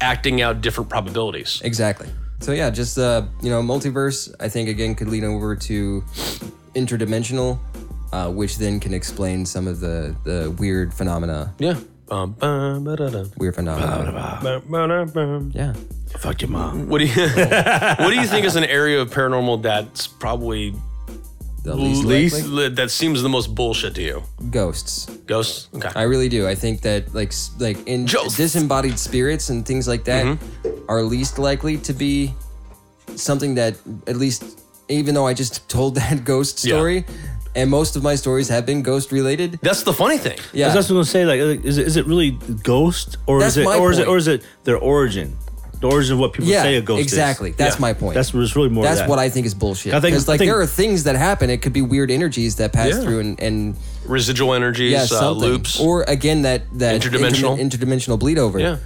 [0.00, 1.60] acting out different probabilities.
[1.64, 2.08] Exactly.
[2.40, 4.34] So yeah, just uh, you know, multiverse.
[4.38, 6.04] I think again could lead over to
[6.74, 7.58] interdimensional,
[8.12, 11.54] uh, which then can explain some of the the weird phenomena.
[11.58, 11.76] Yeah.
[12.06, 13.24] Bum, bum, ba-da-da.
[13.38, 14.40] Weird phenomena.
[14.42, 15.52] Bum, ba-da-bum.
[15.54, 15.72] Yeah.
[16.18, 16.88] Fuck your mom.
[16.88, 20.74] What do you What do you think is an area of paranormal that's probably
[21.64, 22.68] The least, least likely.
[22.68, 24.22] that seems the most bullshit to you?
[24.50, 25.06] ghosts.
[25.26, 25.68] Ghosts.
[25.74, 25.88] Okay.
[25.96, 26.46] I really do.
[26.46, 28.36] I think that like s- like in Ghosts.
[28.36, 30.84] disembodied spirits and things like that Mm-hmm.
[30.90, 32.32] are least likely to be
[33.16, 33.74] something that
[34.06, 36.74] at least even though I just told that ghost Yeah.
[36.76, 37.04] story
[37.54, 39.58] and most of my stories have been ghost related.
[39.62, 40.38] that's the funny thing.
[40.52, 40.66] Yeah.
[40.66, 43.58] I was also gonna say, like, is it, is it really ghost or That's is
[43.58, 45.36] it my or is it or is it their origin?
[45.80, 47.06] The origin of what people Yeah, say a ghost is.
[47.12, 47.50] exactly.
[47.50, 47.80] That's Yeah.
[47.80, 48.14] my point.
[48.14, 48.84] That's what's really more.
[48.84, 49.08] That's that.
[49.08, 49.92] what I think is bullshit.
[49.92, 51.50] I think- Because I like think- there are things that happen.
[51.50, 53.00] It could be weird energies that pass Yeah.
[53.02, 55.78] through and, and Residual energies, yeah, uh, loops.
[55.80, 57.58] Or again that that Interdimensional.
[57.58, 58.58] interdi- interdimensional bleed over.
[58.58, 58.76] yeah.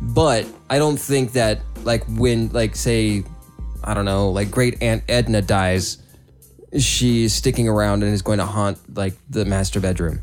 [0.00, 3.24] But I don't think that like when like say
[3.84, 5.98] I don't know like great aunt Edna dies,
[6.78, 10.20] she's sticking around and is going to haunt like the master bedroom.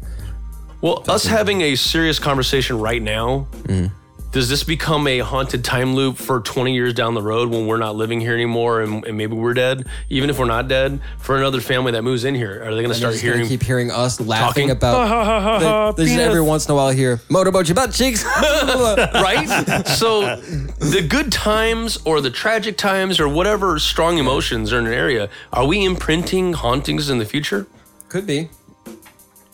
[0.81, 3.93] Well, us having a serious conversation right now, Mm-hmm.
[4.32, 7.78] Does this become a haunted time loop for 20 years down the road when we're
[7.78, 9.88] not living here anymore and, and maybe we're dead?
[10.10, 12.89] Even if we're not dead, for another family that moves in here, are they going
[12.89, 13.50] to start just gonna hearing?
[13.50, 14.72] keep hearing us laughing Talking.
[14.72, 15.96] about.
[15.96, 18.24] the, there's every once in a while here motorboat your butt cheeks.
[18.44, 19.48] right?
[19.88, 24.94] So the good times or the tragic times or whatever strong emotions are in an
[24.94, 27.65] area, are we imprinting hauntings in the future?
[28.10, 28.50] Could be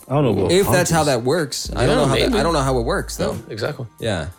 [0.08, 0.32] I don't know.
[0.32, 1.72] about if that's how that works.
[1.76, 2.34] I don't know how that.
[2.34, 3.38] I don't know how it works though.
[3.50, 3.88] Exactly.
[4.00, 4.30] Yeah.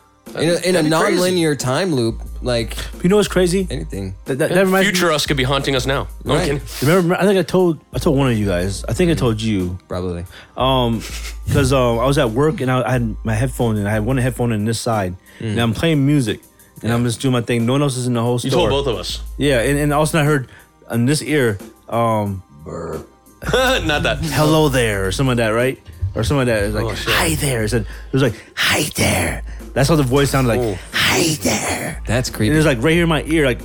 [0.43, 1.15] In a, in a that'd crazy.
[1.17, 3.67] non-linear time loop, like You know what's crazy?
[3.71, 4.15] anything.
[4.27, 6.09] That, that, that reminds me- Future us could be haunting us now.
[6.25, 6.45] No, I'm Right.
[6.61, 6.89] kidding.
[6.89, 8.85] Remember, I think I told I told one of you guys.
[8.89, 10.25] I think I told you Probably.
[10.57, 11.03] um
[11.47, 14.05] because um I was at work and I, I had my headphone and I had
[14.05, 16.41] one headphone in this side and I'm playing music
[16.83, 17.67] and I'm just doing my thing.
[17.67, 18.69] No one else is in the whole You store.
[18.69, 19.23] told both of us.
[19.39, 20.49] Yeah, and, and all of a sudden I heard
[20.89, 24.19] on this ear, um, not that.
[24.23, 25.81] hello there or something like that, right?
[26.15, 26.63] Or something like that.
[26.63, 27.13] It was like, Oh, shit.
[27.15, 27.65] hi there.
[27.65, 29.43] It, said, it was like, hi there.
[29.77, 30.79] That's how the voice sounded like, Oh.
[30.91, 32.03] hi there.
[32.07, 33.61] That's And it was like right here in my ear, like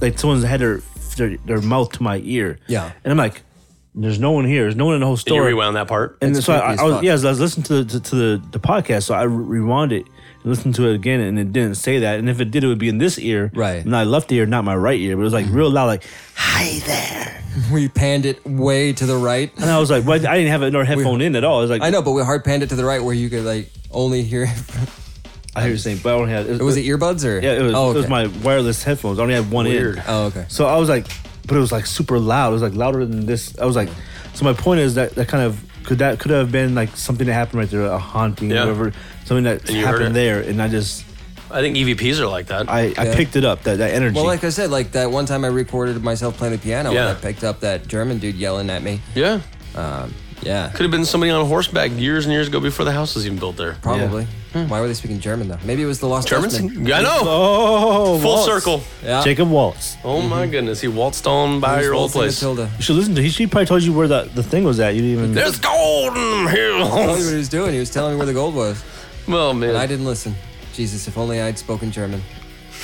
[0.00, 0.80] like someone's had their,
[1.16, 2.58] their their mouth to my ear.
[2.66, 2.90] Yeah.
[3.04, 3.42] And I'm like,
[3.94, 4.62] there's no one here.
[4.62, 5.44] There's no one in the whole And you store.
[5.44, 6.18] rewound that part.
[6.20, 7.04] And That's so I, as I was, fuck.
[7.04, 9.92] yeah, as I was listening to, to, to the, the podcast, so I re- rewound
[9.92, 10.04] it.
[10.42, 12.18] And listened to it again, and it didn't say that.
[12.18, 13.86] And if it did, it would be in this ear, Right.
[13.86, 15.14] Not left ear, not my right ear.
[15.14, 15.54] But it was like mm-hmm.
[15.54, 16.02] real loud, like
[16.34, 19.50] "Hi there," We panned it way to the right.
[19.56, 21.58] and I was like, "What?" I didn't have another headphone in at all.
[21.58, 23.30] I was like, I know, but we hard panned it to the right where you
[23.30, 24.48] could like only hear.
[25.56, 26.46] I hear you saying, but I only had.
[26.46, 27.40] It, was it earbuds or?
[27.40, 29.18] Yeah, it was, Oh, it was my wireless headphones.
[29.18, 29.96] I only had one Weird.
[29.96, 30.02] in.
[30.06, 30.44] Oh, okay.
[30.48, 31.06] So I was like,
[31.46, 32.50] but it was like super loud.
[32.50, 33.58] It was like louder than this.
[33.58, 33.88] I was like,
[34.34, 37.26] so my point is that that kind of could that could have been like something
[37.26, 38.60] that happened right there, a haunting, Yeah.
[38.62, 38.92] whatever,
[39.24, 41.04] something that And you heard happened there, and I just
[41.50, 42.68] I think EVPs are like that.
[42.68, 44.16] I, I picked it up that that energy.
[44.16, 47.08] Well, like I said, like that one time I recorded myself playing the piano, Yeah.
[47.10, 49.00] and I picked up that German dude yelling at me.
[49.14, 49.40] yeah.
[49.76, 53.14] Um, yeah, Could have been somebody on horseback years and years ago before the house
[53.14, 53.76] was even built there.
[53.82, 54.26] probably.
[54.52, 55.58] Why were they speaking German though?
[55.64, 56.58] Maybe it was the Lost Germans?
[56.58, 56.90] Dutchman.
[56.90, 57.18] I know.
[57.24, 58.46] oh, Full Waltz.
[58.46, 58.82] circle.
[59.04, 59.22] Yeah.
[59.22, 59.96] Jacob Waltz.
[60.02, 60.50] Oh my mm-hmm.
[60.50, 62.42] goodness, he waltzed on by your old waltzing place.
[62.42, 62.70] Matilda.
[62.76, 63.22] You should listen to.
[63.22, 64.94] He she probably told you where the, the thing was at.
[64.94, 65.34] You didn't even.
[65.34, 67.30] There's golden Tell me what hills.
[67.30, 67.74] he was doing.
[67.74, 68.82] He was telling me where the gold was,
[69.28, 69.70] Well, man.
[69.70, 70.34] and I didn't listen.
[70.72, 72.22] Jesus, if only I'd spoken German.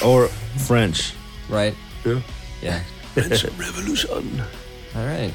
[0.05, 0.29] or
[0.67, 1.15] French.
[1.49, 1.75] Right?
[2.05, 2.21] Yeah.
[2.61, 2.81] Yeah.
[3.15, 4.43] French Revolution.
[4.95, 5.33] All right.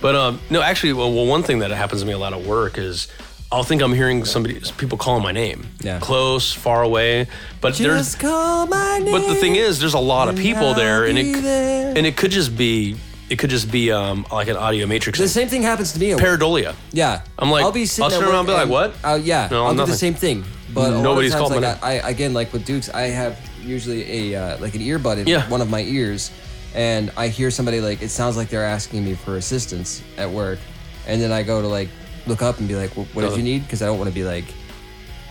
[0.00, 2.42] But um, no, actually, well, well, one thing that happens to me a lot at
[2.42, 3.08] work is
[3.50, 5.98] I'll think I'm hearing somebody, people calling my name, Yeah.
[6.00, 7.26] close, far away.
[7.60, 9.10] But there's, call my name.
[9.12, 11.94] but the thing is, there's a lot of people there, and it, there.
[11.96, 12.96] and it could just be,
[13.30, 15.18] it could just be um like an audio matrix.
[15.18, 16.12] the same thing happens to me.
[16.12, 16.24] at work.
[16.40, 16.74] Pareidolia.
[16.92, 17.22] Yeah.
[17.38, 19.18] I'm like- I'll be sitting I'll at turn around work and be like, "What?" Uh,
[19.22, 19.48] yeah.
[19.50, 19.92] No, I'll do nothing.
[19.92, 20.44] the same thing.
[20.72, 22.88] But a Nobody's lot of called times, my like, I, I again like with Dukes,
[22.90, 25.48] I have usually a uh, like an earbud in Yeah.
[25.48, 26.30] one of my ears,
[26.74, 30.58] and I hear somebody like it sounds like they're asking me for assistance at work,
[31.06, 31.88] and then I go to like
[32.26, 34.14] look up and be like, well, "What did you need?" Because I don't want to
[34.14, 34.44] be like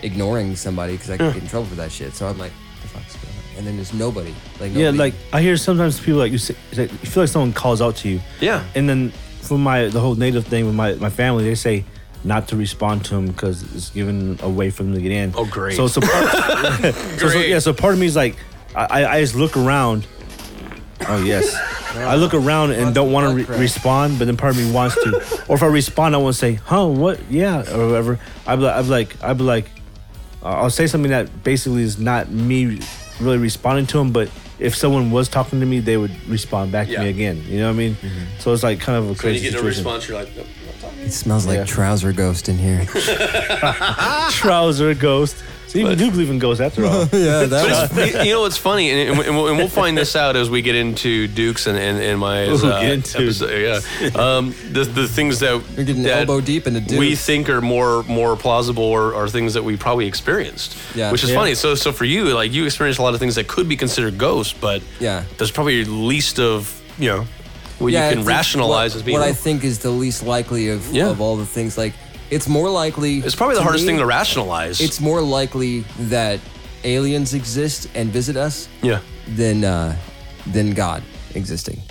[0.02, 2.14] ignoring somebody because I could get in trouble for that shit.
[2.14, 4.34] So I'm like, "The fuck's going on?" And then there's nobody.
[4.60, 4.98] Like Yeah, nobody.
[4.98, 7.96] like I hear sometimes people like you say, like, you feel like someone calls out
[7.96, 8.20] to you.
[8.40, 8.64] Yeah.
[8.74, 9.10] And then
[9.42, 11.84] for my the whole native thing with my my family, they say
[12.24, 15.32] not to respond to them because it's given a way for them to get in.
[15.36, 15.76] Oh, great.
[15.76, 16.30] So so part,
[16.82, 17.48] so, so, Great.
[17.48, 18.36] yeah, so part of me is like
[18.74, 20.06] I I- I just look around.
[21.06, 21.54] Oh yes.
[21.96, 24.94] I look around and don't want to re- respond, but then part of me wants
[24.96, 25.44] to.
[25.48, 27.18] Or if I respond, I want to say, "Huh, what?
[27.30, 28.18] Yeah," or whatever.
[28.46, 29.70] I'd be like, I'd be like, I'd be like,
[30.42, 32.80] uh, I'll say something that basically is not me
[33.20, 36.88] really responding to them, but if someone was talking to me, they would respond back
[36.88, 37.42] to me again.
[37.46, 37.96] You know what I mean?
[38.40, 39.84] So it's like kind of a When you crazy get no situation.
[39.84, 41.64] response, you're like, "Nope, not talking." it smells like Yeah.
[41.64, 42.84] trouser ghost in here.
[44.30, 45.36] Trouser ghost.
[45.68, 47.00] So you do believe in ghosts after all.
[47.12, 50.16] yeah, But it's, you- you know what's funny, and, and, we'll, and we'll find this
[50.16, 53.50] out as we get into Dukes and and, and my Ooh, uh, get into- episode.
[54.00, 56.98] Yeah, um, the the things that You're getting that elbow deep into Dukes.
[56.98, 60.76] we think are more more plausible or are things that we probably experienced.
[60.94, 61.12] Yeah.
[61.12, 61.36] which is Yeah.
[61.36, 61.54] funny.
[61.54, 64.16] So so for you, like you experienced a lot of things that could be considered
[64.16, 65.24] ghosts, but Yeah.
[65.36, 67.26] there's probably least of you know
[67.78, 69.18] what I you can rationalize what, as being.
[69.18, 71.10] what I think is the least likely of, Yeah.
[71.10, 71.78] of all the things.
[71.78, 71.92] Like,
[72.30, 73.18] it's more likely.
[73.18, 74.80] it's probably the hardest me, thing to rationalize.
[74.80, 76.40] It's more likely that
[76.84, 79.00] aliens exist and visit us yeah.
[79.28, 79.96] than uh,
[80.46, 81.02] than God
[81.34, 81.82] existing.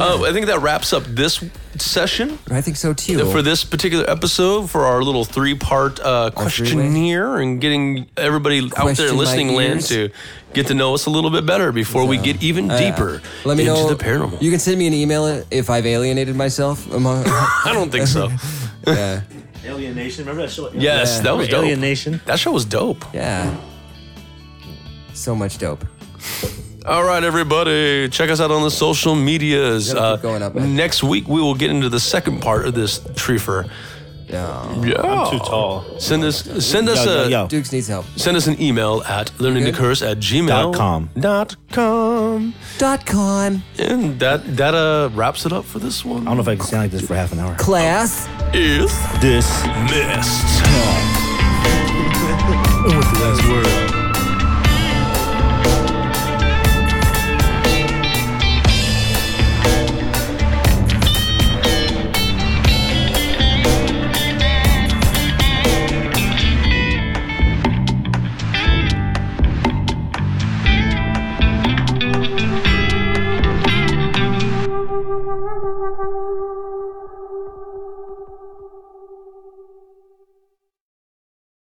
[0.00, 1.42] Oh, I think that wraps up this
[1.76, 2.38] session.
[2.50, 3.30] I think so too.
[3.30, 8.70] for this particular episode for our little three part uh, questionnaire and getting everybody out
[8.70, 10.10] there Question listening land to
[10.52, 13.56] get to know us a little bit better before we get even Uh, deeper let
[13.56, 13.88] me into know.
[13.88, 14.40] the paranormal.
[14.40, 16.90] You can send me an email if I've alienated myself.
[16.92, 18.30] Among, I don't think so.
[18.86, 19.22] yeah,
[19.64, 20.24] Alienation.
[20.24, 20.70] Remember that show?
[20.72, 21.22] yes, Yeah.
[21.22, 21.64] that was dope.
[21.64, 22.20] Alien Nation.
[22.26, 23.04] That show was dope.
[23.12, 23.54] yeah.
[25.14, 25.84] So much dope.
[26.86, 29.92] All right, everybody, check us out on the social medias.
[29.92, 30.74] Gotta keep Uh, going up, man.
[30.76, 33.68] next week we will get into the second part of this treefer.
[34.28, 34.80] Yeah.
[34.84, 35.84] Yeah, I'm too tall.
[35.98, 37.46] Send us send us Yo, yo, a yo.
[37.48, 38.04] Dukes needs help.
[38.16, 41.08] send us an email at learningtocurse at gmail Dot com.
[41.18, 42.52] dot com.
[42.78, 46.22] Dot com And that that uh wraps it up for this one.
[46.22, 47.54] I don't know if I can stand like this for half an hour.
[47.56, 48.28] class.
[48.52, 49.48] Is This.
[49.88, 50.62] missed.
[52.84, 53.87] What's the last word?